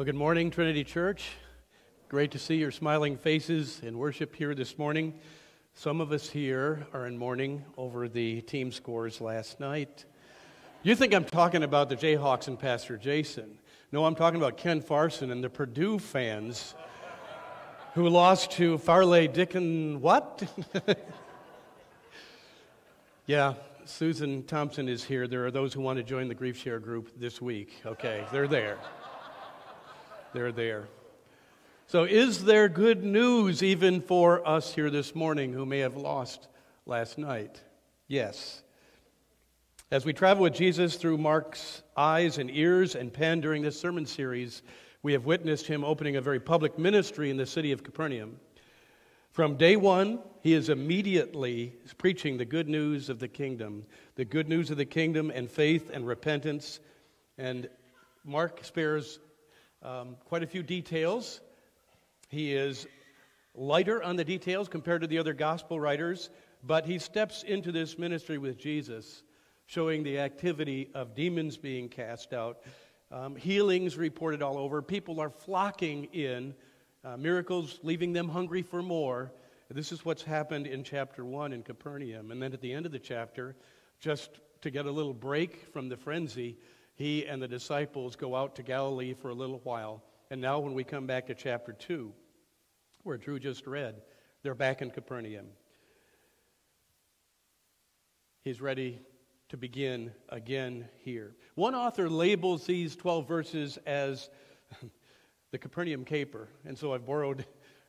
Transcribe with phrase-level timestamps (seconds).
[0.00, 1.28] Well, good morning, Trinity Church.
[2.08, 5.12] Great to see your smiling faces in worship here this morning.
[5.74, 10.06] Some of us here are in mourning over the team scores last night.
[10.82, 13.58] You think I'm talking about the Jayhawks and Pastor Jason.
[13.92, 16.74] No, I'm talking about Ken Farson and the Purdue fans
[17.92, 20.00] who lost to Fairleigh Dickinson.
[20.00, 20.42] What?
[23.26, 23.52] yeah,
[23.84, 25.28] Susan Thompson is here.
[25.28, 27.82] There are those who want to join the Grief Share group this week.
[27.84, 28.78] Okay, they're there.
[30.32, 30.88] They're there.
[31.86, 36.46] So, is there good news even for us here this morning who may have lost
[36.86, 37.60] last night?
[38.06, 38.62] Yes.
[39.90, 44.06] As we travel with Jesus through Mark's eyes and ears and pen during this sermon
[44.06, 44.62] series,
[45.02, 48.38] we have witnessed him opening a very public ministry in the city of Capernaum.
[49.32, 53.84] From day one, he is immediately preaching the good news of the kingdom,
[54.14, 56.78] the good news of the kingdom and faith and repentance.
[57.36, 57.68] And
[58.24, 59.18] Mark spares
[59.82, 61.40] um, quite a few details.
[62.28, 62.86] He is
[63.54, 66.30] lighter on the details compared to the other gospel writers,
[66.64, 69.22] but he steps into this ministry with Jesus,
[69.66, 72.58] showing the activity of demons being cast out,
[73.10, 74.82] um, healings reported all over.
[74.82, 76.54] People are flocking in,
[77.04, 79.32] uh, miracles leaving them hungry for more.
[79.68, 82.30] This is what's happened in chapter 1 in Capernaum.
[82.30, 83.56] And then at the end of the chapter,
[84.00, 84.30] just
[84.62, 86.56] to get a little break from the frenzy,
[87.00, 90.02] he and the disciples go out to Galilee for a little while.
[90.30, 92.12] And now, when we come back to chapter 2,
[93.04, 94.02] where Drew just read,
[94.42, 95.46] they're back in Capernaum.
[98.44, 99.00] He's ready
[99.48, 101.34] to begin again here.
[101.54, 104.28] One author labels these 12 verses as
[105.52, 107.46] the Capernaum Caper, and so I've borrowed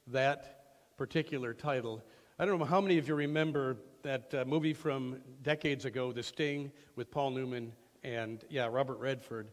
[0.08, 2.02] that particular title.
[2.39, 6.23] I don't know how many of you remember that uh, movie from decades ago, The
[6.23, 7.73] Sting, with Paul Newman
[8.04, 9.48] and yeah, Robert Redford.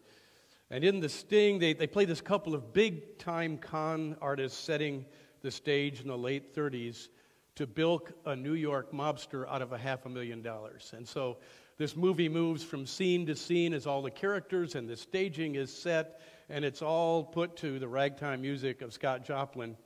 [0.71, 5.07] And in The Sting, they, they play this couple of big time con artists setting
[5.41, 7.09] the stage in the late 30s
[7.55, 10.93] to bilk a New York mobster out of a half a million dollars.
[10.97, 11.39] And so
[11.77, 15.73] this movie moves from scene to scene as all the characters and the staging is
[15.73, 19.77] set, and it's all put to the ragtime music of Scott Joplin,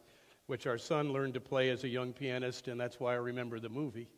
[0.47, 3.61] which our son learned to play as a young pianist, and that's why I remember
[3.61, 4.09] the movie.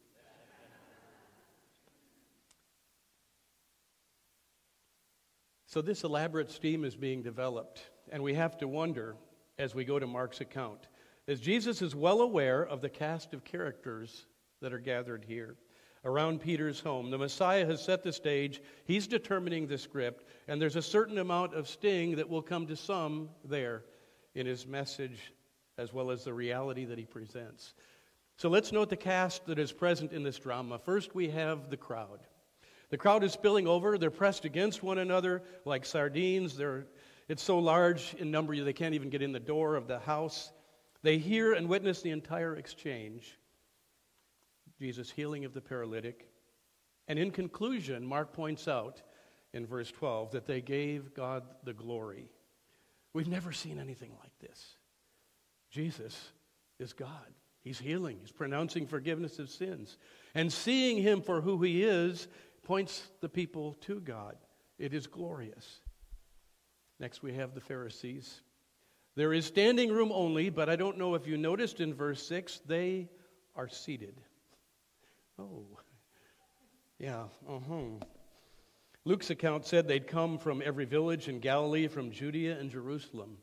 [5.75, 7.81] So, this elaborate scheme is being developed,
[8.13, 9.17] and we have to wonder
[9.59, 10.87] as we go to Mark's account,
[11.27, 14.27] as Jesus is well aware of the cast of characters
[14.61, 15.57] that are gathered here
[16.05, 17.11] around Peter's home.
[17.11, 21.55] The Messiah has set the stage, he's determining the script, and there's a certain amount
[21.55, 23.83] of sting that will come to some there
[24.37, 25.33] in his message
[25.77, 27.75] as well as the reality that he presents.
[28.37, 30.79] So let's note the cast that is present in this drama.
[30.79, 32.21] First, we have the crowd.
[32.95, 33.99] The crowd is spilling over.
[33.99, 36.57] They're pressed against one another like sardines.
[36.57, 36.87] They're,
[37.27, 40.53] it's so large in number they can't even get in the door of the house.
[41.03, 43.37] They hear and witness the entire exchange
[44.79, 46.29] Jesus' healing of the paralytic.
[47.09, 49.03] And in conclusion, Mark points out
[49.53, 52.31] in verse 12 that they gave God the glory.
[53.13, 54.77] We've never seen anything like this.
[55.69, 56.31] Jesus
[56.79, 57.35] is God.
[57.65, 59.97] He's healing, He's pronouncing forgiveness of sins.
[60.33, 62.29] And seeing Him for who He is
[62.65, 64.37] points the people to God.
[64.79, 65.81] It is glorious.
[66.99, 68.41] Next, we have the Pharisees.
[69.15, 72.63] There is standing room only, but I don't know if you noticed in verse 6,
[72.67, 73.09] they
[73.55, 74.21] are seated.
[75.39, 75.67] Oh,
[76.99, 78.05] yeah, uh huh.
[79.05, 83.37] Luke's account said they'd come from every village in Galilee, from Judea and Jerusalem.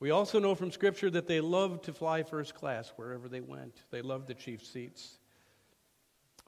[0.00, 3.84] We also know from Scripture that they loved to fly first class wherever they went.
[3.90, 5.19] They loved the chief seats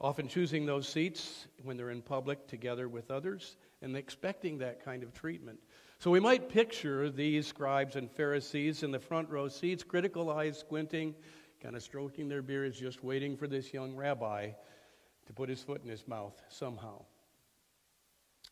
[0.01, 5.03] often choosing those seats when they're in public together with others and expecting that kind
[5.03, 5.59] of treatment.
[5.99, 10.59] So we might picture these scribes and Pharisees in the front row seats, critical eyes
[10.59, 11.15] squinting,
[11.63, 14.51] kind of stroking their beards, just waiting for this young rabbi
[15.27, 17.03] to put his foot in his mouth somehow.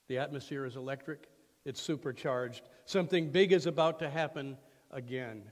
[0.07, 1.29] The atmosphere is electric,
[1.65, 2.63] it's supercharged.
[2.85, 4.57] Something big is about to happen
[4.91, 5.43] again.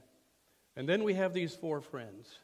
[0.75, 2.39] And then we have these four friends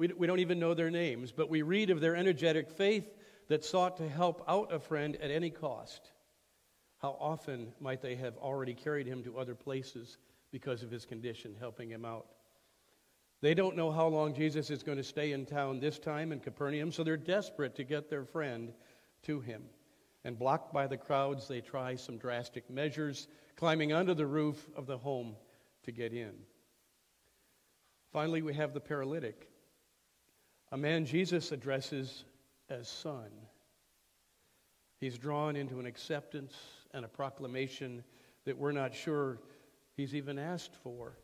[0.00, 3.06] we, we don't even know their names, but we read of their energetic faith
[3.48, 6.10] that sought to help out a friend at any cost.
[7.02, 10.16] How often might they have already carried him to other places
[10.52, 12.28] because of his condition, helping him out?
[13.42, 16.40] They don't know how long Jesus is going to stay in town this time in
[16.40, 18.72] Capernaum, so they're desperate to get their friend
[19.24, 19.64] to him.
[20.24, 24.86] And blocked by the crowds, they try some drastic measures, climbing onto the roof of
[24.86, 25.36] the home
[25.82, 26.32] to get in.
[28.14, 29.49] Finally, we have the paralytic
[30.72, 32.24] a man Jesus addresses
[32.68, 33.30] as son.
[35.00, 36.54] He's drawn into an acceptance
[36.92, 38.04] and a proclamation
[38.44, 39.38] that we're not sure
[39.96, 41.16] he's even asked for.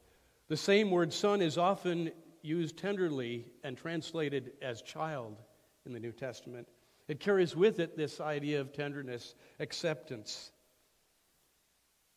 [0.49, 2.11] The same word son is often
[2.43, 5.37] used tenderly and translated as child
[5.85, 6.69] in the New Testament.
[7.09, 10.51] It carries with it this idea of tenderness, acceptance.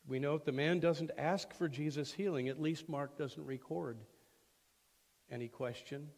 [0.07, 3.97] We note the man doesn't ask for Jesus' healing, at least Mark doesn't record
[5.31, 6.09] any question.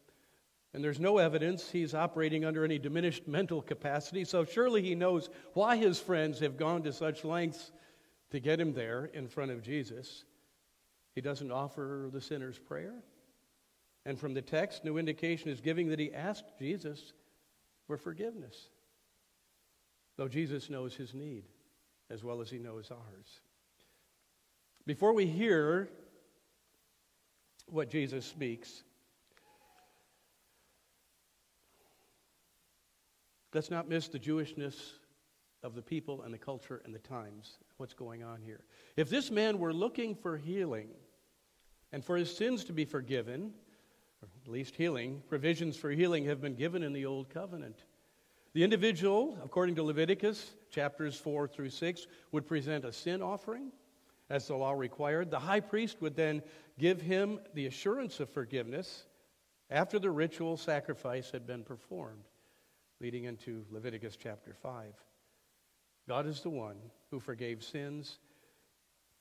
[0.74, 5.28] And there's no evidence he's operating under any diminished mental capacity, so surely he knows
[5.52, 7.72] why his friends have gone to such lengths
[8.30, 10.24] to get him there in front of Jesus.
[11.14, 12.94] He doesn't offer the sinner's prayer.
[14.06, 17.12] And from the text, no indication is giving that he asked Jesus
[17.86, 18.68] for forgiveness,
[20.16, 21.44] though Jesus knows his need
[22.10, 23.40] as well as he knows ours.
[24.86, 25.88] Before we hear
[27.66, 28.82] what Jesus speaks,
[33.54, 34.74] let's not miss the Jewishness
[35.62, 38.64] of the people and the culture and the times, what's going on here.
[38.96, 40.88] If this man were looking for healing
[41.92, 43.52] and for his sins to be forgiven,
[44.22, 47.84] or at least healing, provisions for healing have been given in the Old Covenant.
[48.54, 53.72] The individual, according to Leviticus chapters 4 through 6, would present a sin offering
[54.30, 55.30] as the law required.
[55.30, 56.42] The high priest would then
[56.78, 59.06] give him the assurance of forgiveness
[59.70, 62.24] after the ritual sacrifice had been performed,
[63.02, 64.94] leading into Leviticus chapter 5.
[66.08, 66.76] God is the one
[67.10, 68.18] who forgave sins.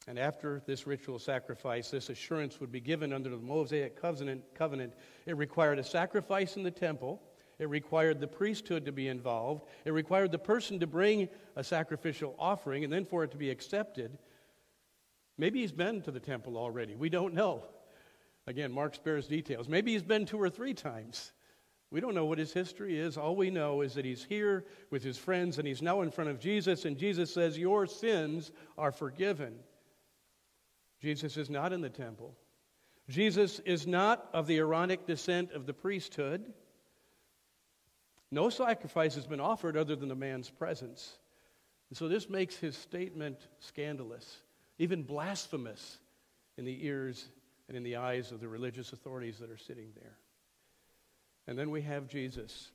[0.07, 4.93] And after this ritual sacrifice, this assurance would be given under the Mosaic covenant, covenant.
[5.25, 7.23] It required a sacrifice in the temple.
[7.57, 9.65] It required the priesthood to be involved.
[9.83, 13.49] It required the person to bring a sacrificial offering and then for it to be
[13.49, 14.15] accepted.
[15.39, 16.93] Maybe he's been to the temple already.
[16.95, 17.65] We don't know.
[18.45, 19.67] Again, Mark spares details.
[19.67, 21.31] Maybe he's been two or three times.
[21.91, 23.17] We don't know what his history is.
[23.17, 26.29] All we know is that he's here with his friends and he's now in front
[26.29, 29.55] of Jesus, and Jesus says, Your sins are forgiven.
[31.01, 32.33] Jesus is not in the temple.
[33.09, 36.53] Jesus is not of the Aaronic descent of the priesthood.
[38.31, 41.17] No sacrifice has been offered other than the man's presence.
[41.89, 44.37] And so this makes his statement scandalous,
[44.79, 45.97] even blasphemous
[46.57, 47.27] in the ears
[47.67, 50.17] and in the eyes of the religious authorities that are sitting there.
[51.47, 52.71] And then we have Jesus.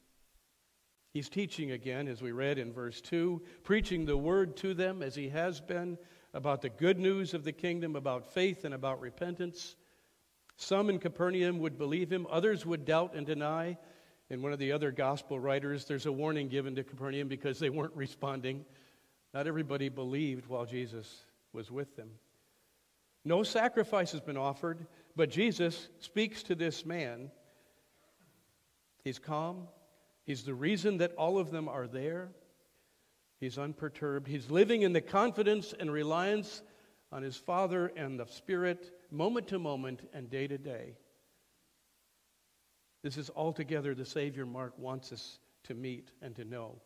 [1.13, 5.15] He's teaching again, as we read in verse 2, preaching the word to them as
[5.15, 5.97] he has been
[6.35, 9.77] about the good news of the kingdom, about faith and about repentance.
[10.57, 13.79] Some in Capernaum would believe him, others would doubt and deny.
[14.29, 17.71] In one of the other gospel writers, there's a warning given to Capernaum because they
[17.71, 18.65] weren't responding.
[19.33, 22.11] Not everybody believed while Jesus was with them.
[23.25, 27.31] No sacrifice has been offered, but Jesus speaks to this man
[29.07, 29.69] He's calm.
[30.25, 32.31] He's the reason that all of them are there.
[33.39, 34.27] He's unperturbed.
[34.27, 36.61] He's living in the confidence and reliance
[37.13, 40.97] on his Father and the Spirit, moment to moment and day to day.
[43.05, 45.39] This is altogether the Savior Mark wants us
[45.69, 46.81] to meet and to know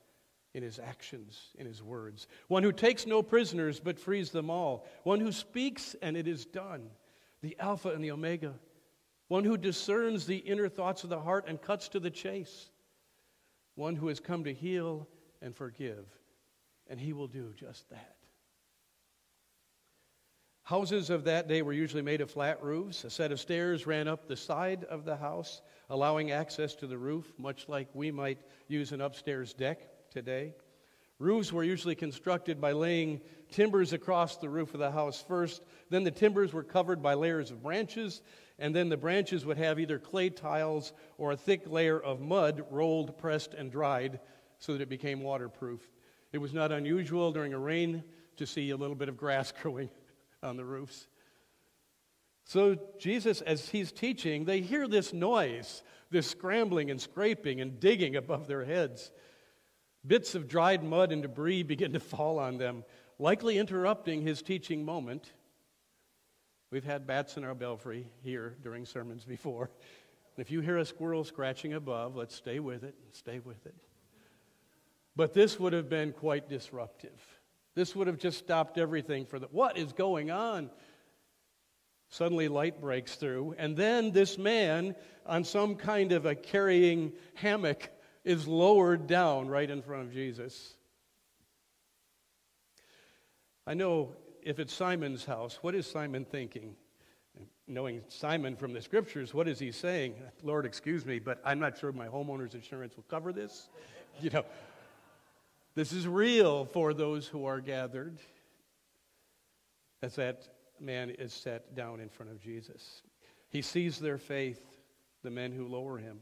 [0.52, 2.28] in his actions, in his words.
[2.48, 4.86] One who takes no prisoners but frees them all.
[5.04, 6.90] One who speaks and it is done.
[7.40, 8.56] The Alpha and the Omega,
[9.30, 12.68] one who discerns the inner thoughts of the heart and cuts to the chase,
[13.76, 15.06] one who has come to heal
[15.40, 16.04] and forgive,
[16.88, 18.16] and he will do just that.
[20.64, 23.04] Houses of that day were usually made of flat roofs.
[23.04, 26.98] A set of stairs ran up the side of the house, allowing access to the
[26.98, 30.54] roof, much like we might use an upstairs deck today.
[31.20, 33.20] Roofs were usually constructed by laying
[33.50, 35.62] timbers across the roof of the house first.
[35.90, 38.22] Then the timbers were covered by layers of branches,
[38.58, 42.64] and then the branches would have either clay tiles or a thick layer of mud
[42.70, 44.20] rolled, pressed, and dried
[44.58, 45.80] so that it became waterproof.
[46.32, 48.04] It was not unusual during a rain
[48.36, 49.90] to see a little bit of grass growing
[50.42, 51.06] on the roofs.
[52.44, 58.16] So, Jesus, as he's teaching, they hear this noise, this scrambling and scraping and digging
[58.16, 59.12] above their heads.
[60.06, 62.84] Bits of dried mud and debris begin to fall on them,
[63.20, 65.30] likely interrupting his teaching moment.
[66.70, 69.70] We've had bats in our belfry here during sermons before.
[70.38, 73.74] If you hear a squirrel scratching above, let's stay with it, stay with it.
[75.14, 77.20] But this would have been quite disruptive.
[77.74, 80.70] This would have just stopped everything for the what is going on?
[82.08, 84.96] Suddenly light breaks through, and then this man
[85.26, 87.90] on some kind of a carrying hammock
[88.24, 90.74] is lowered down right in front of Jesus.
[93.70, 94.08] I know
[94.42, 96.74] if it's Simon's house, what is Simon thinking?
[97.68, 100.14] Knowing Simon from the scriptures, what is he saying?
[100.42, 103.68] Lord, excuse me, but I'm not sure my homeowner's insurance will cover this.
[104.20, 104.44] You know,
[105.76, 108.18] this is real for those who are gathered.
[110.02, 110.48] As that
[110.80, 113.02] man is set down in front of Jesus.
[113.50, 114.60] He sees their faith,
[115.22, 116.18] the men who lower him.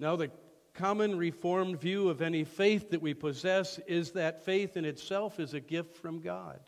[0.00, 0.32] Now, the
[0.74, 5.54] common Reformed view of any faith that we possess is that faith in itself is
[5.54, 6.60] a gift from God.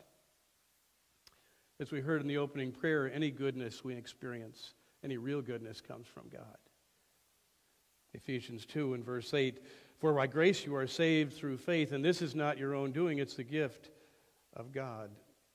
[1.79, 6.07] As we heard in the opening prayer, any goodness we experience, any real goodness comes
[6.07, 6.57] from God.
[8.13, 9.59] Ephesians 2 and verse 8
[9.97, 13.17] For by grace you are saved through faith, and this is not your own doing,
[13.17, 13.89] it's the gift
[14.55, 15.09] of God.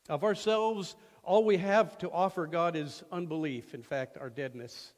[0.08, 4.92] Of ourselves, all we have to offer God is unbelief, in fact, our deadness.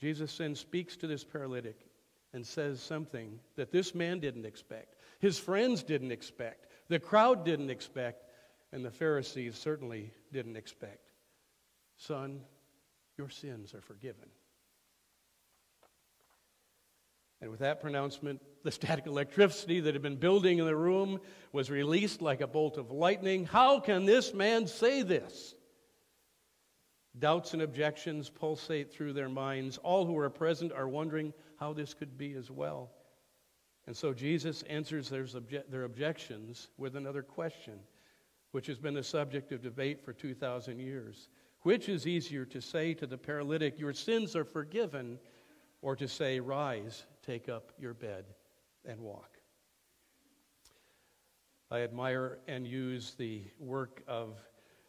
[0.00, 1.89] Jesus then speaks to this paralytic
[2.32, 7.70] and says something that this man didn't expect, his friends didn't expect, the crowd didn't
[7.70, 8.24] expect,
[8.72, 11.10] and the Pharisees certainly didn't expect.
[11.96, 12.40] Son,
[13.18, 14.28] your sins are forgiven.
[17.40, 21.20] And with that pronouncement, the static electricity that had been building in the room
[21.52, 23.46] was released like a bolt of lightning.
[23.46, 25.54] How can this man say this?
[27.18, 29.78] Doubts and objections pulsate through their minds.
[29.78, 32.90] All who are present are wondering how this could be as well.
[33.86, 37.80] And so Jesus answers their, obje- their objections with another question,
[38.52, 41.28] which has been the subject of debate for 2,000 years.
[41.62, 45.18] Which is easier to say to the paralytic, Your sins are forgiven,
[45.82, 48.24] or to say, Rise, take up your bed
[48.84, 49.38] and walk.
[51.70, 54.40] I admire and use the work of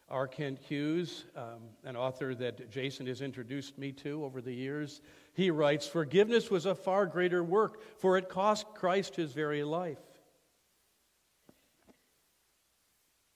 [0.08, 0.28] R.
[0.28, 5.00] Kent Hughes, um, an author that Jason has introduced me to over the years.
[5.32, 9.98] He writes Forgiveness was a far greater work, for it cost Christ his very life.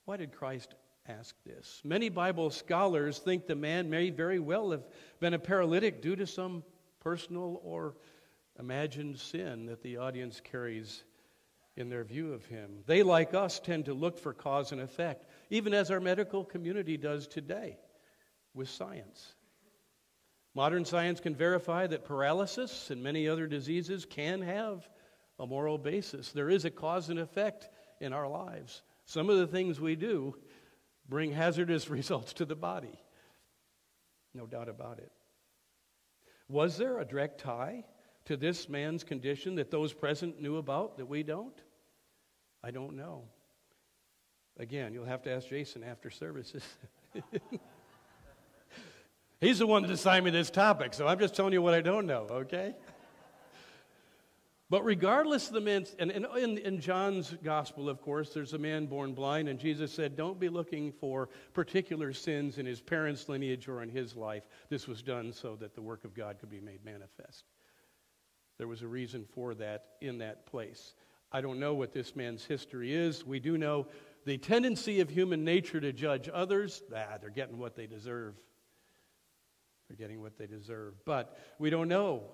[0.04, 0.74] Why did Christ
[1.08, 1.80] ask this?
[1.84, 4.86] Many Bible scholars think the man may very well have
[5.18, 6.62] been a paralytic due to some
[7.00, 7.96] personal or
[8.58, 11.04] imagined sin that the audience carries
[11.76, 12.78] in their view of him.
[12.86, 16.96] They, like us, tend to look for cause and effect, even as our medical community
[16.96, 17.78] does today
[18.54, 19.34] with science.
[20.54, 24.88] Modern science can verify that paralysis and many other diseases can have
[25.38, 26.32] a moral basis.
[26.32, 27.68] There is a cause and effect
[28.00, 28.82] in our lives.
[29.04, 30.34] Some of the things we do
[31.08, 32.98] bring hazardous results to the body.
[34.34, 35.12] No doubt about it.
[36.48, 37.84] Was there a direct tie
[38.26, 41.58] to this man's condition that those present knew about that we don't?
[42.62, 43.24] I don't know.
[44.58, 46.62] Again, you'll have to ask Jason after services.
[49.40, 51.82] He's the one that assigned me this topic, so I'm just telling you what I
[51.82, 52.74] don't know, okay?
[54.68, 58.86] But regardless of the man, and in, in, John's gospel, of course, there's a man
[58.86, 63.68] born blind, and Jesus said, Don't be looking for particular sins in his parents' lineage
[63.68, 64.48] or in his life.
[64.68, 67.44] This was done so that the work of God could be made manifest.
[68.58, 70.94] There was a reason for that in that place.
[71.30, 73.24] I don't know what this man's history is.
[73.24, 73.86] We do know
[74.26, 76.82] the tendency of human nature to judge others.
[76.94, 78.34] Ah, they're getting what they deserve.
[79.88, 80.94] They're getting what they deserve.
[81.04, 82.24] But we don't know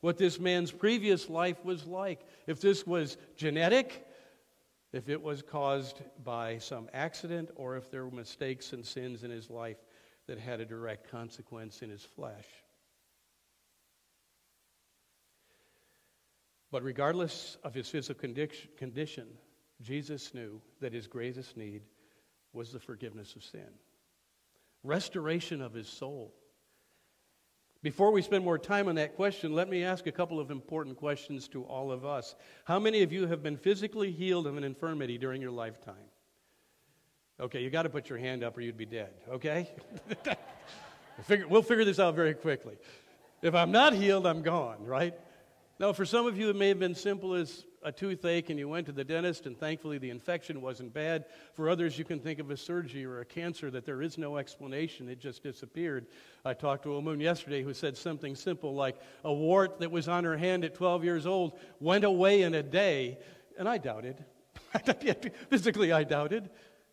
[0.00, 2.22] what this man's previous life was like.
[2.46, 4.04] If this was genetic,
[4.94, 9.30] if it was caused by some accident, or if there were mistakes and sins in
[9.30, 9.76] his life
[10.28, 12.46] that had a direct consequence in his flesh.
[16.70, 18.32] But regardless of his physical
[18.78, 19.26] condition,
[19.82, 21.82] Jesus knew that his greatest need
[22.52, 23.68] was the forgiveness of sin,
[24.84, 26.34] restoration of his soul.
[27.82, 30.96] Before we spend more time on that question, let me ask a couple of important
[30.96, 32.36] questions to all of us.
[32.64, 35.94] How many of you have been physically healed of an infirmity during your lifetime?
[37.40, 39.68] Okay, you got to put your hand up or you'd be dead, okay?
[41.48, 42.76] we'll figure this out very quickly.
[43.40, 45.14] If I'm not healed, I'm gone, right?
[45.80, 48.68] Now, for some of you, it may have been simple as a toothache and you
[48.68, 51.24] went to the dentist and thankfully the infection wasn't bad.
[51.54, 54.36] For others, you can think of a surgery or a cancer that there is no
[54.36, 56.06] explanation, it just disappeared.
[56.44, 60.08] I talked to a woman yesterday who said something simple like a wart that was
[60.08, 63.18] on her hand at 12 years old went away in a day,
[63.58, 64.24] and I doubted.
[65.50, 66.50] Physically, I doubted.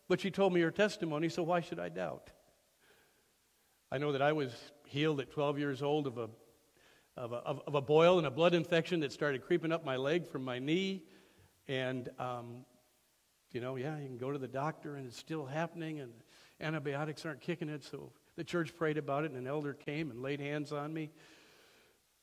[0.08, 2.30] But she told me her testimony, so why should I doubt?
[3.92, 4.52] I know that I was
[4.86, 6.28] healed at 12 years old of a
[7.20, 9.96] of a, of, of a boil and a blood infection that started creeping up my
[9.96, 11.02] leg from my knee.
[11.68, 12.64] And, um,
[13.52, 16.12] you know, yeah, you can go to the doctor and it's still happening and
[16.62, 17.84] antibiotics aren't kicking it.
[17.84, 21.10] So the church prayed about it and an elder came and laid hands on me.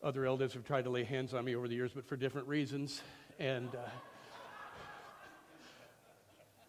[0.03, 2.47] Other elders have tried to lay hands on me over the years, but for different
[2.47, 3.03] reasons.
[3.37, 3.89] And, uh,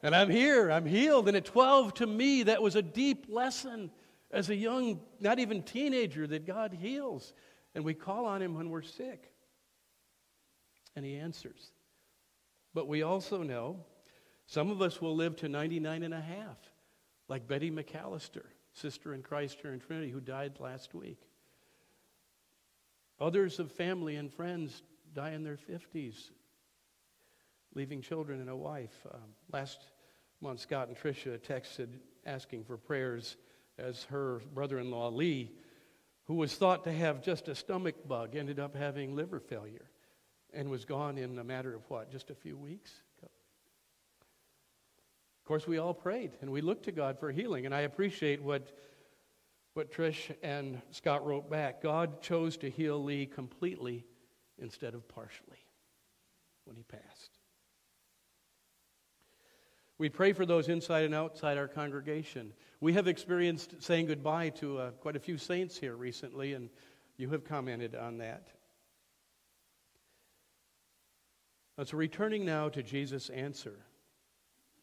[0.02, 1.28] and I'm here, I'm healed.
[1.28, 3.90] And at 12, to me, that was a deep lesson
[4.30, 7.32] as a young, not even teenager, that God heals.
[7.75, 9.32] And we call on him when we're sick.
[10.96, 11.70] And he answers.
[12.75, 13.84] But we also know
[14.46, 16.56] some of us will live to 99 and a half
[17.28, 21.20] like Betty McAllister, sister in Christ here in Trinity, who died last week.
[23.20, 24.82] Others of family and friends
[25.14, 26.30] die in their 50s,
[27.75, 29.06] leaving children and a wife.
[29.12, 29.20] Um,
[29.52, 29.80] last
[30.40, 31.88] month, Scott and Tricia texted
[32.25, 33.37] asking for prayers
[33.76, 35.50] as her brother in law, Lee,
[36.28, 39.90] who was thought to have just a stomach bug, ended up having liver failure
[40.52, 42.92] and was gone in a matter of what, just a few weeks?
[43.23, 43.30] Of
[45.44, 48.70] course, we all prayed and we looked to God for healing, and I appreciate what
[49.75, 51.80] what Trish and Scott wrote back.
[51.80, 54.04] God chose to heal Lee completely
[54.58, 55.61] instead of partially
[56.64, 57.38] when he passed.
[59.99, 62.52] We pray for those inside and outside our congregation.
[62.81, 66.71] We have experienced saying goodbye to uh, quite a few saints here recently, and
[67.17, 68.49] you have commented on that.
[71.85, 73.75] So, returning now to Jesus' answer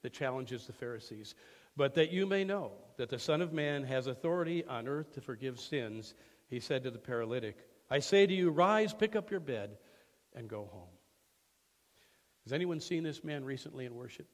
[0.02, 1.36] that challenges the Pharisees
[1.78, 5.22] but that you may know that the Son of Man has authority on earth to
[5.22, 6.14] forgive sins,
[6.48, 7.58] he said to the paralytic,
[7.90, 9.78] I say to you, rise, pick up your bed,
[10.34, 10.90] and go home.
[12.44, 14.28] Has anyone seen this man recently in worship?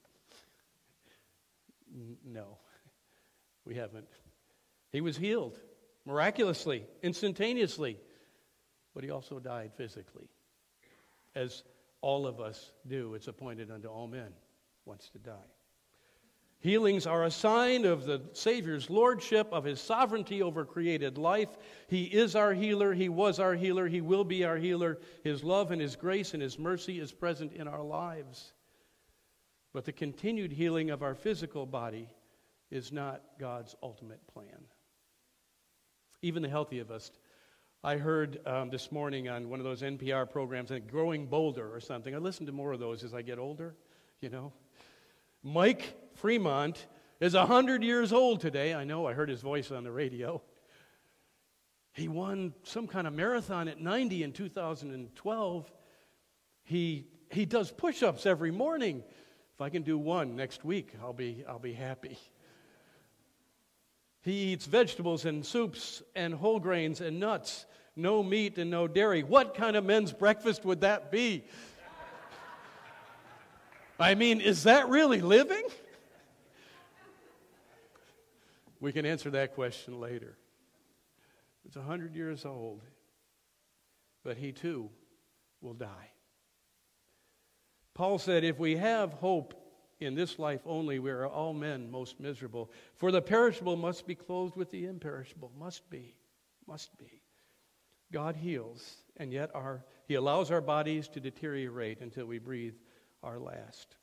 [2.26, 2.58] No,
[3.66, 4.08] we haven't.
[4.92, 5.60] He was healed
[6.06, 7.98] miraculously, instantaneously,
[8.94, 10.28] but he also died physically,
[11.36, 11.64] as
[12.02, 13.14] all of us do.
[13.14, 14.34] It's appointed unto all men
[14.86, 15.52] once to die.
[16.60, 21.50] Healings are a sign of the Savior's lordship, of his sovereignty over created life.
[21.88, 22.94] He is our healer.
[22.94, 23.88] He was our healer.
[23.88, 25.00] He will be our healer.
[25.24, 28.54] His love and his grace and his mercy is present in our lives.
[29.74, 32.10] But the continued healing of our physical body
[32.70, 34.66] is not God's ultimate plan.
[36.22, 37.12] Even the healthy of us.
[37.84, 41.80] I heard um, this morning on one of those NPR programs, like Growing Bolder or
[41.80, 42.13] something.
[42.13, 43.75] I listen to more of those as I get older,
[44.20, 44.54] you know.
[45.42, 46.86] Mike Fremont
[47.20, 48.75] is 100 years old today.
[48.75, 50.42] I know, I heard his voice on the radio.
[51.94, 55.72] He won some kind of marathon at 90 in 2012.
[56.64, 59.03] He, he does push ups every morning.
[59.62, 62.18] If I can do one next week, I'll be, I'll be happy.
[64.24, 69.22] He eats vegetables and soups and whole grains and nuts, no meat and no dairy.
[69.22, 71.44] What kind of men's breakfast would that be?
[74.00, 75.66] I mean, is that really living?
[78.80, 80.40] We can answer that question later.
[81.68, 82.82] It's 100 years old,
[84.24, 84.90] but he too
[85.62, 86.11] will die.
[87.94, 89.54] Paul said, If we have hope
[90.00, 92.72] in this life only, we are all men most miserable.
[92.96, 95.51] For the perishable must be clothed with the imperishable.
[95.58, 96.16] Must be.
[96.68, 97.22] Must be.
[98.12, 102.75] God heals, and yet our, He allows our bodies to deteriorate until we breathe
[103.24, 103.96] our last.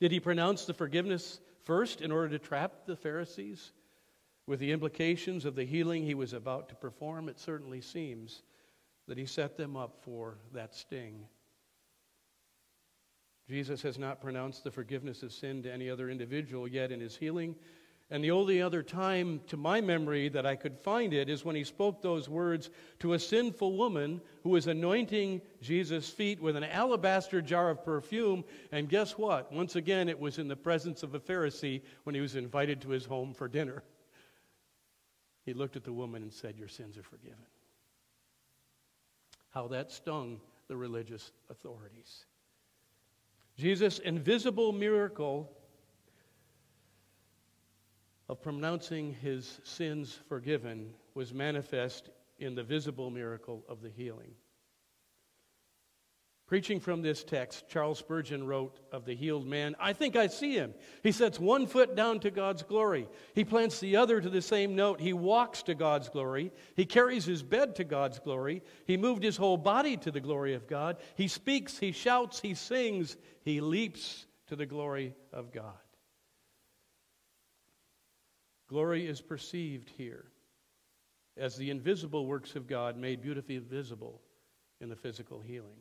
[0.00, 3.72] Did He pronounce the forgiveness First, in order to trap the Pharisees
[4.46, 8.42] with the implications of the healing he was about to perform, it certainly seems
[9.06, 11.26] that he set them up for that sting.
[13.52, 17.14] Jesus has not pronounced the forgiveness of sin to any other individual yet in his
[17.14, 17.54] healing,
[18.08, 21.54] and the only other time to my memory that I could find it is when
[21.54, 26.64] he spoke those words to a sinful woman who was anointing Jesus' feet with an
[26.64, 28.42] alabaster jar of perfume.
[28.70, 29.52] And guess what?
[29.52, 32.88] Once again, it was in the presence of a Pharisee when he was invited to
[32.88, 33.82] his home for dinner.
[35.44, 37.36] He looked at the woman and said, Your sins are forgiven.
[39.50, 42.24] How that stung the religious authorities.
[43.56, 45.50] Jesus' invisible miracle
[48.28, 54.32] of pronouncing his sins forgiven was manifest in the visible miracle of the healing.
[56.52, 60.52] Preaching from this text, Charles Spurgeon wrote of the healed man, I think I see
[60.52, 60.74] him.
[61.02, 63.08] He sets one foot down to God's glory.
[63.34, 65.00] He plants the other to the same note.
[65.00, 66.52] He walks to God's glory.
[66.76, 68.62] He carries his bed to God's glory.
[68.86, 70.98] He moved his whole body to the glory of God.
[71.14, 75.72] He speaks, he shouts, he sings, he leaps to the glory of God.
[78.68, 80.26] Glory is perceived here
[81.38, 84.20] as the invisible works of God made beautifully visible
[84.82, 85.78] in the physical healing.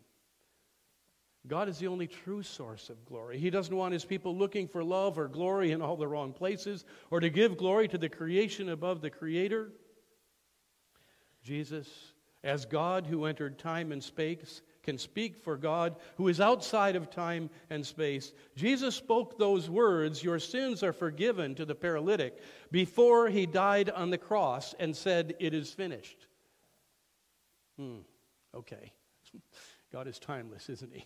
[1.47, 3.39] God is the only true source of glory.
[3.39, 6.86] He doesn't want his people looking for love or glory in all the wrong places
[7.10, 9.71] or to give glory to the creation above the Creator.
[11.43, 11.89] Jesus,
[12.43, 17.10] as God who entered time and space, can speak for God who is outside of
[17.10, 18.34] time and space.
[18.56, 22.39] Jesus spoke those words, Your sins are forgiven, to the paralytic
[22.71, 26.27] before he died on the cross and said, It is finished.
[27.77, 27.99] Hmm,
[28.54, 28.93] okay.
[29.91, 31.06] God is timeless, isn't he?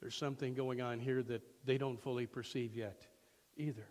[0.00, 3.06] There's something going on here that they don't fully perceive yet.
[3.56, 3.86] either.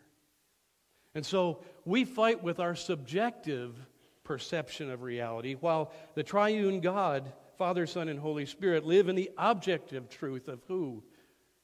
[1.13, 3.75] And so we fight with our subjective
[4.23, 9.31] perception of reality, while the triune God, Father, Son, and Holy Spirit, live in the
[9.37, 11.03] objective truth of who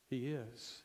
[0.09, 0.83] He is.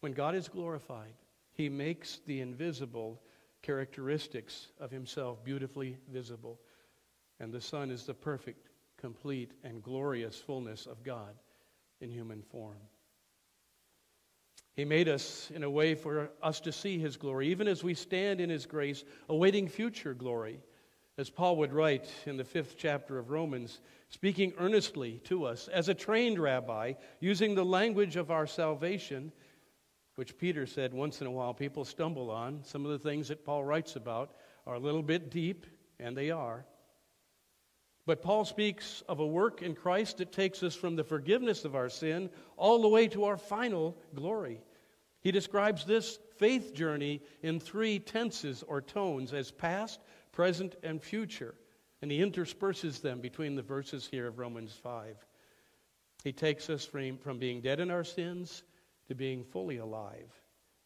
[0.00, 1.14] When God is glorified,
[1.52, 3.20] He makes the invisible
[3.62, 6.60] characteristics of Himself beautifully visible.
[7.40, 11.34] And the Son is the perfect, complete, and glorious fullness of God
[12.00, 12.78] in human form.
[14.74, 17.94] He made us in a way for us to see His glory, even as we
[17.94, 20.60] stand in His grace, awaiting future glory.
[21.16, 25.88] As Paul would write in the fifth chapter of Romans, speaking earnestly to us as
[25.88, 29.32] a trained rabbi, using the language of our salvation,
[30.14, 32.60] which Peter said once in a while people stumble on.
[32.62, 35.66] Some of the things that Paul writes about are a little bit deep,
[35.98, 36.64] and they are.
[38.08, 41.76] But Paul speaks of a work in Christ that takes us from the forgiveness of
[41.76, 44.62] our sin all the way to our final glory.
[45.20, 50.00] He describes this faith journey in three tenses or tones as past,
[50.32, 51.54] present, and future.
[52.00, 55.14] And he intersperses them between the verses here of Romans 5.
[56.24, 58.62] He takes us from, from being dead in our sins
[59.08, 60.32] to being fully alive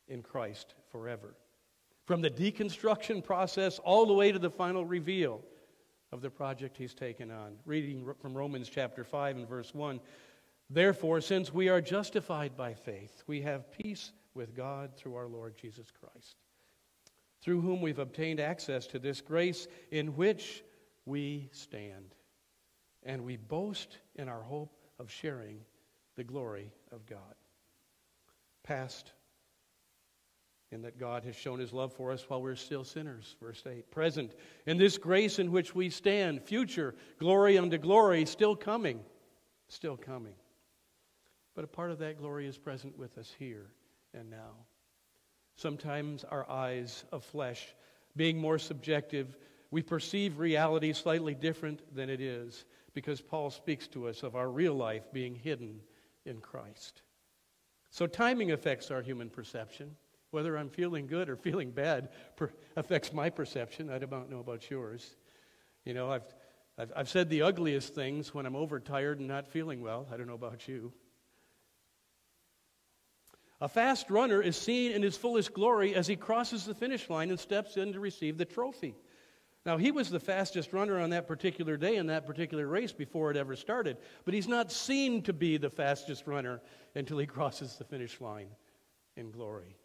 [0.08, 1.36] in Christ forever.
[2.04, 5.40] From the deconstruction process all the way to the final reveal
[6.12, 7.56] of the project he's taken on.
[7.64, 9.98] Reading from Romans chapter 5 and verse 1
[10.70, 15.54] Therefore, since we are justified by faith, we have peace with God through our Lord
[15.60, 16.36] Jesus Christ,
[17.42, 20.62] through whom we've obtained access to this grace in which
[21.04, 22.14] we stand.
[23.02, 25.58] And we boast in our hope of sharing
[26.16, 27.34] the glory of God.
[28.62, 29.12] Past,
[30.72, 33.90] in that God has shown his love for us while we're still sinners, verse 8.
[33.90, 34.34] Present,
[34.66, 36.42] in this grace in which we stand.
[36.42, 39.00] Future, glory unto glory, still coming,
[39.68, 40.34] still coming.
[41.54, 43.66] But a part of that glory is present with us here
[44.14, 44.54] and now.
[45.56, 47.74] Sometimes our eyes of flesh,
[48.16, 49.36] being more subjective,
[49.70, 54.50] we perceive reality slightly different than it is because Paul speaks to us of our
[54.50, 55.80] real life being hidden
[56.24, 57.02] in Christ.
[57.90, 59.96] So timing affects our human perception.
[60.32, 63.90] Whether I'm feeling good or feeling bad per- affects my perception.
[63.90, 65.14] I don't know about yours.
[65.84, 66.24] You know, I've,
[66.78, 70.08] I've, I've said the ugliest things when I'm overtired and not feeling well.
[70.10, 70.92] I don't know about you.
[73.60, 77.28] A fast runner is seen in his fullest glory as he crosses the finish line
[77.28, 78.96] and steps in to receive the trophy.
[79.66, 83.30] Now, he was the fastest runner on that particular day in that particular race before
[83.30, 86.62] it ever started, but he's not seen to be the fastest runner
[86.94, 88.48] until he crosses the finish line
[89.14, 89.76] in glory.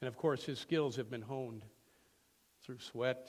[0.00, 1.64] And of course, his skills have been honed
[2.62, 3.28] through sweat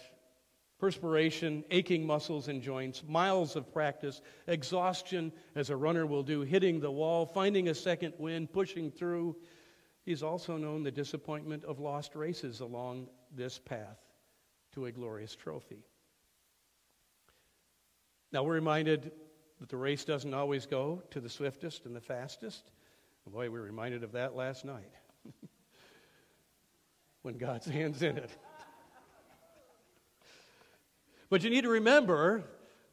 [0.82, 6.80] perspiration, aching muscles and joints, miles of practice, exhaustion, as a runner will do, hitting
[6.80, 9.36] the wall, finding a second wind, pushing through.
[10.06, 14.00] He's also known the disappointment of lost races along this path
[14.74, 15.86] to a glorious trophy.
[18.32, 19.12] Now, we're reminded
[19.60, 22.72] that the race doesn't always go to the swiftest and the fastest.
[23.28, 24.90] Boy, we were reminded of that last night
[27.22, 28.30] when God's hand's in it.
[31.30, 32.44] But you need to remember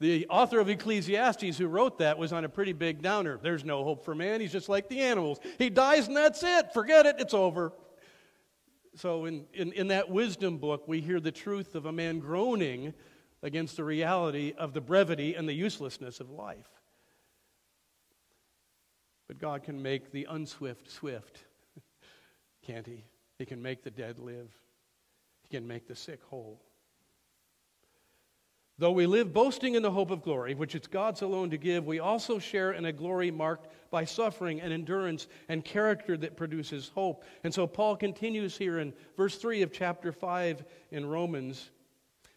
[0.00, 3.38] the author of Ecclesiastes who wrote that was on a pretty big downer.
[3.42, 4.40] There's no hope for man.
[4.40, 5.40] He's just like the animals.
[5.58, 6.72] He dies and that's it.
[6.72, 7.16] Forget it.
[7.18, 7.72] It's over.
[8.94, 12.94] So, in, in, in that wisdom book, we hear the truth of a man groaning
[13.42, 16.68] against the reality of the brevity and the uselessness of life.
[19.28, 21.44] But God can make the unswift swift,
[22.66, 23.04] can't He?
[23.38, 24.50] He can make the dead live,
[25.42, 26.60] He can make the sick whole.
[28.80, 31.84] Though we live boasting in the hope of glory, which it's God's alone to give,
[31.84, 36.92] we also share in a glory marked by suffering and endurance and character that produces
[36.94, 37.24] hope.
[37.42, 41.70] And so Paul continues here in verse 3 of chapter 5 in Romans.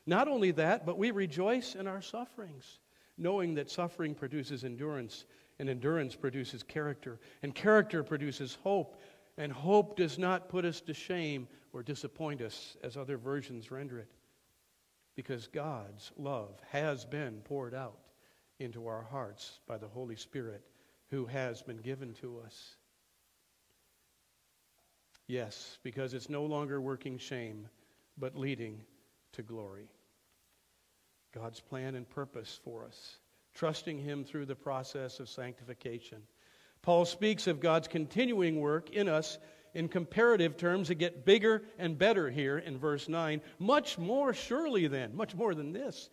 [0.07, 2.79] Not only that, but we rejoice in our sufferings,
[3.19, 5.25] knowing that suffering produces endurance,
[5.59, 8.99] and endurance produces character, and character produces hope,
[9.37, 13.99] and hope does not put us to shame or disappoint us, as other versions render
[13.99, 14.09] it
[15.15, 17.99] because God's love has been poured out
[18.59, 20.63] into our hearts by the Holy Spirit
[21.09, 22.75] who has been given to us.
[25.27, 27.67] Yes, because it's no longer working shame,
[28.17, 28.81] but leading
[29.33, 29.89] to glory.
[31.33, 33.17] God's plan and purpose for us,
[33.53, 36.21] trusting Him through the process of sanctification.
[36.81, 39.37] Paul speaks of God's continuing work in us
[39.73, 43.41] in comparative terms, it get bigger and better here in verse 9.
[43.59, 46.09] Much more surely then, much more than this.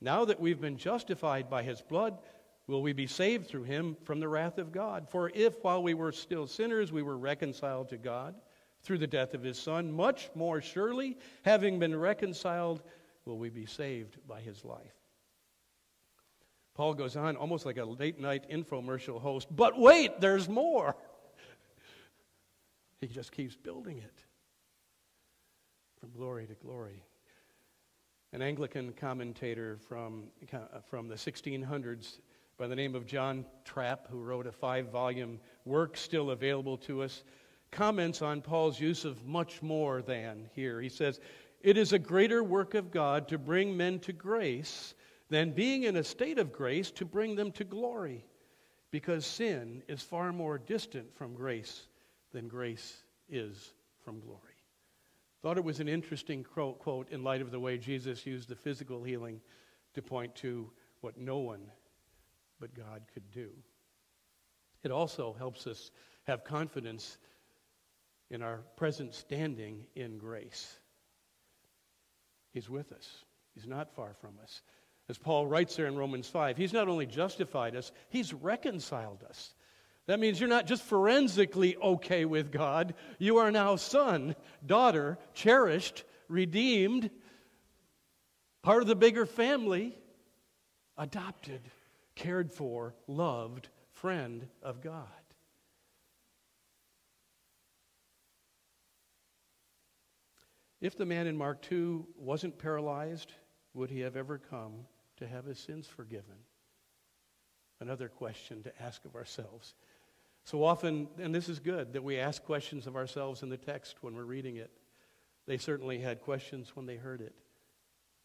[0.00, 2.18] Now that we've been justified by his blood,
[2.66, 5.08] will we be saved through him from the wrath of God.
[5.08, 8.34] For if, while we were still sinners, we were reconciled to God
[8.82, 12.82] through the death of his Son, much more surely, having been reconciled,
[13.24, 15.01] will we be saved by his life.
[16.74, 20.96] Paul goes on almost like a late night infomercial host, but wait, there's more.
[23.00, 24.22] He just keeps building it
[25.98, 27.02] from glory to glory.
[28.32, 30.58] An Anglican commentator from, uh,
[30.88, 32.20] from the 1600s
[32.56, 37.02] by the name of John Trapp, who wrote a five volume work still available to
[37.02, 37.24] us,
[37.72, 40.80] comments on Paul's use of much more than here.
[40.80, 41.18] He says,
[41.60, 44.94] It is a greater work of God to bring men to grace
[45.32, 48.22] than being in a state of grace to bring them to glory,
[48.90, 51.86] because sin is far more distant from grace
[52.32, 52.98] than grace
[53.30, 53.72] is
[54.04, 54.38] from glory.
[55.40, 59.02] Thought it was an interesting quote in light of the way Jesus used the physical
[59.02, 59.40] healing
[59.94, 61.62] to point to what no one
[62.60, 63.48] but God could do.
[64.84, 65.92] It also helps us
[66.24, 67.16] have confidence
[68.28, 70.76] in our present standing in grace.
[72.52, 74.60] He's with us, He's not far from us.
[75.12, 79.52] As Paul writes there in Romans 5, He's not only justified us, He's reconciled us.
[80.06, 86.04] That means you're not just forensically okay with God, you are now son, daughter, cherished,
[86.28, 87.10] redeemed,
[88.62, 89.98] part of the bigger family,
[90.96, 91.60] adopted,
[92.14, 95.04] cared for, loved, friend of God.
[100.80, 103.30] If the man in Mark 2 wasn't paralyzed,
[103.74, 104.86] would he have ever come
[105.22, 106.36] to have his sins forgiven?
[107.80, 109.74] Another question to ask of ourselves.
[110.44, 113.96] So often, and this is good, that we ask questions of ourselves in the text
[114.02, 114.70] when we're reading it.
[115.46, 117.34] They certainly had questions when they heard it.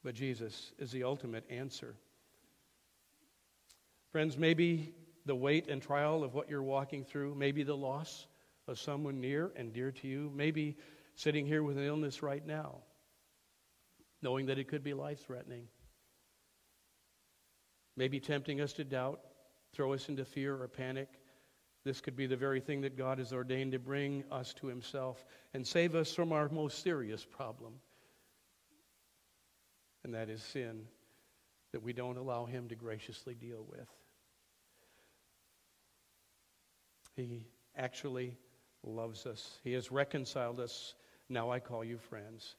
[0.04, 1.96] But Jesus is the ultimate answer.
[4.12, 4.94] Friends, maybe
[5.26, 8.28] the weight and trial of what you're walking through, maybe the loss
[8.68, 10.78] of someone near and dear to you, maybe
[11.16, 12.76] sitting here with an illness right now,
[14.22, 15.68] knowing that it could be life threatening,
[17.98, 19.20] maybe tempting us to doubt,
[19.74, 21.10] throw us into fear or panic.
[21.84, 25.26] This could be the very thing that God has ordained to bring us to Himself
[25.54, 27.74] and save us from our most serious problem,
[30.04, 30.84] and that is sin
[31.74, 33.88] that we don't allow Him to graciously deal with.
[37.16, 38.38] He actually
[38.84, 40.94] loves us, He has reconciled us.
[41.30, 42.56] Now I call you friends.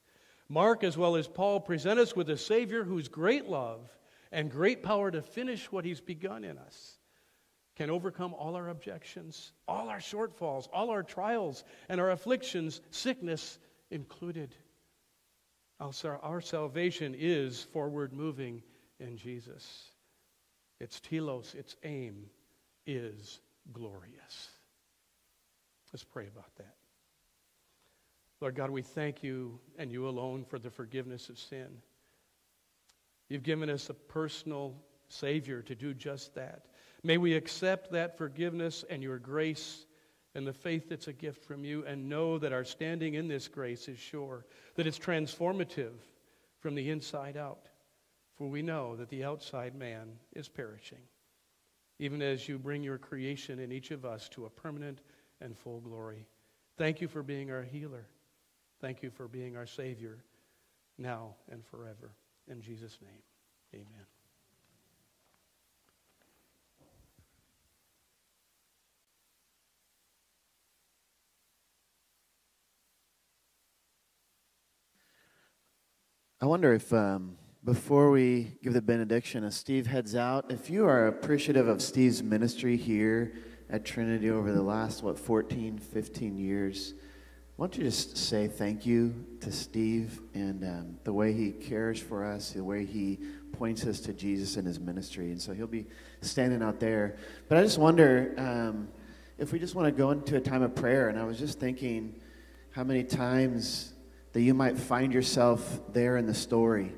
[0.51, 3.89] Mark, as well as Paul, present us with a Savior whose great love
[4.33, 6.99] and great power to finish what He's begun in us
[7.77, 13.59] can overcome all our objections, all our shortfalls, all our trials, and our afflictions, sickness
[13.91, 14.55] included.
[15.81, 18.63] Also, Our salvation is forward moving
[18.99, 19.93] in Jesus.
[20.81, 22.27] Its telos, its aim
[22.85, 23.41] is
[23.73, 24.51] glorious.
[25.93, 26.75] Let's pray about that.
[28.41, 31.69] Lord God, we thank you and you alone for the forgiveness of sin.
[33.29, 34.75] You've given us a personal
[35.09, 36.67] Savior to do just that.
[37.03, 39.87] May we accept that forgiveness and your grace
[40.35, 43.49] and the faith that's a gift from you and know that our standing in this
[43.49, 45.95] grace is sure, that it's transformative
[46.61, 47.69] from the inside out.
[48.37, 51.03] For we know that the outside man is perishing,
[51.99, 55.01] even as you bring your creation in each of us to a permanent
[55.41, 56.27] and full glory.
[56.77, 58.07] Thank you for being our healer.
[58.81, 60.23] Thank you for being our Savior
[60.99, 62.13] now and forever.
[62.51, 63.23] In Jesus' name,
[63.75, 64.07] amen.
[76.41, 80.87] I wonder if um, before we give the benediction, as Steve heads out, if you
[80.87, 83.35] are appreciative of Steve's ministry here
[83.69, 86.95] at Trinity over the last, what, 14, 15 years,
[87.59, 91.99] why don't you just say thank you to Steve and um, the way he cares
[92.01, 93.19] for us, the way he
[93.51, 95.33] points us to Jesus in his ministry.
[95.33, 95.87] And so he'll be
[96.21, 97.17] standing out there.
[97.49, 98.87] But I just wonder um,
[99.39, 101.09] if we just want to go into a time of prayer.
[101.09, 102.15] And I was just thinking
[102.71, 103.93] how many times
[104.35, 106.93] that you might find yourself there in the story.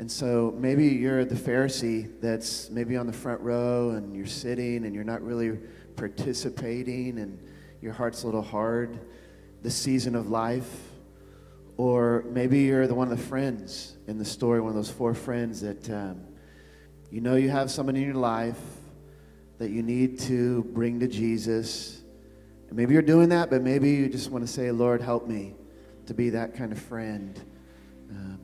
[0.00, 4.86] And so maybe you're the Pharisee that's maybe on the front row and you're sitting
[4.86, 5.56] and you're not really
[5.94, 7.38] participating and
[7.80, 8.98] your heart's a little hard
[9.62, 10.70] this season of life.
[11.76, 15.14] Or maybe you're the one of the friends in the story, one of those four
[15.14, 16.22] friends that um,
[17.10, 18.58] you know you have someone in your life
[19.58, 22.00] that you need to bring to Jesus.
[22.68, 25.54] And maybe you're doing that, but maybe you just want to say, Lord, help me
[26.06, 27.40] to be that kind of friend.
[28.10, 28.40] Um,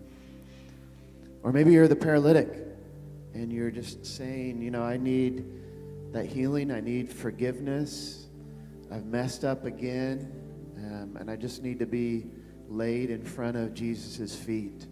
[1.42, 2.48] or maybe you're the paralytic
[3.34, 5.44] and you're just saying, you know, I need
[6.12, 8.26] that healing, I need forgiveness,
[8.90, 10.32] I've messed up again,
[10.84, 12.26] um, and I just need to be
[12.68, 14.86] laid in front of Jesus' feet.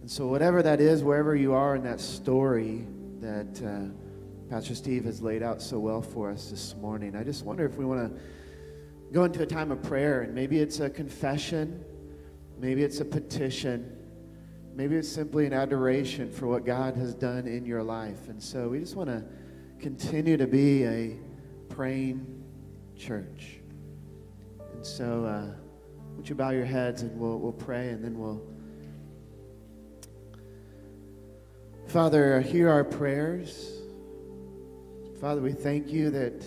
[0.00, 2.86] And so, whatever that is, wherever you are in that story
[3.20, 7.44] that uh, Pastor Steve has laid out so well for us this morning, I just
[7.44, 8.20] wonder if we want to
[9.12, 11.84] go into a time of prayer, and maybe it's a confession,
[12.58, 13.94] maybe it's a petition.
[14.78, 18.28] Maybe it's simply an adoration for what God has done in your life.
[18.28, 19.24] And so we just want to
[19.80, 21.16] continue to be a
[21.68, 22.24] praying
[22.96, 23.57] church.
[24.88, 25.46] So, uh,
[26.16, 28.42] would you bow your heads and we'll, we'll pray and then we'll.
[31.86, 33.80] Father, hear our prayers.
[35.20, 36.42] Father, we thank you that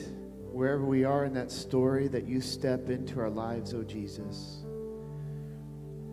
[0.51, 4.65] wherever we are in that story, that you step into our lives, oh Jesus.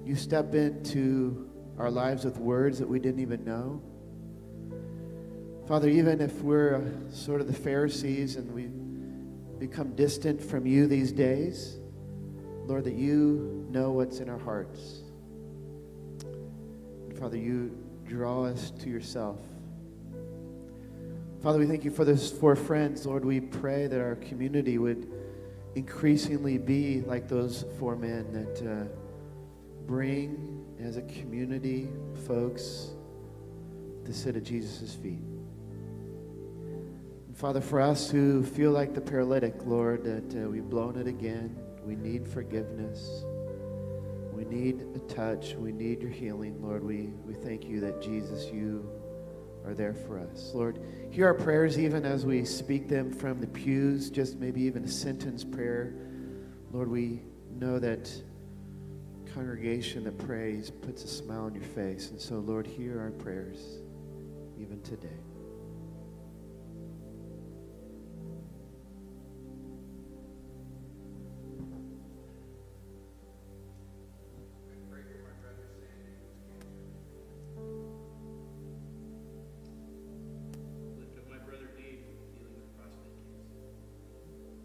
[0.05, 3.83] You step into our lives with words that we didn't even know.
[5.67, 8.69] Father, even if we're uh, sort of the Pharisees and we
[9.59, 11.79] become distant from you these days,
[12.69, 15.01] Lord, that you know what's in our hearts.
[17.19, 17.75] Father, you
[18.07, 19.39] draw us to yourself.
[21.43, 23.07] Father, we thank you for those four friends.
[23.07, 25.11] Lord, we pray that our community would
[25.77, 28.85] increasingly be like those four men that uh,
[29.87, 31.89] bring as a community,
[32.27, 32.91] folks,
[34.05, 35.23] to sit at Jesus' feet.
[37.29, 41.07] And Father, for us who feel like the paralytic, Lord, that uh, we've blown it
[41.07, 41.57] again,
[41.89, 43.25] we need forgiveness.
[44.35, 45.55] We need a touch.
[45.55, 46.85] We need your healing, Lord.
[46.85, 48.87] We, we thank you that Jesus, you
[49.65, 50.53] are there for us.
[50.53, 54.85] Lord, hear our prayers even as we speak them from the pews, just maybe even
[54.85, 55.95] a sentence prayer.
[56.73, 57.23] Lord, we
[57.59, 58.13] know that
[59.33, 62.11] congregation that prays puts a smile on your face.
[62.11, 63.79] And so, Lord, hear our prayers
[64.61, 65.09] even today.